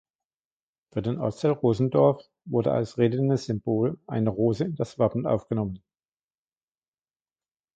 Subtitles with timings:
[0.91, 5.83] Für den Ortsteil Rosendorf wurde als redendes Symbol eine Rose in das Wappen aufgenommen.